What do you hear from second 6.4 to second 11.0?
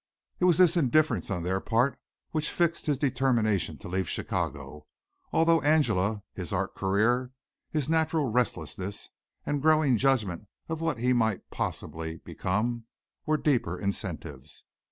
art career, his natural restlessness and growing judgment of what